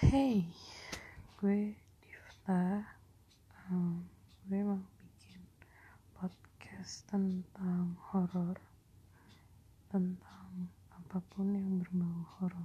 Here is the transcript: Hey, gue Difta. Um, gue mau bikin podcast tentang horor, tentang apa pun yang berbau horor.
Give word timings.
Hey, 0.00 0.48
gue 1.36 1.76
Difta. 2.00 2.88
Um, 3.68 4.00
gue 4.48 4.64
mau 4.64 4.80
bikin 4.96 5.44
podcast 6.16 7.04
tentang 7.04 8.00
horor, 8.08 8.56
tentang 9.92 10.72
apa 10.88 11.20
pun 11.28 11.52
yang 11.52 11.84
berbau 11.84 12.16
horor. 12.40 12.59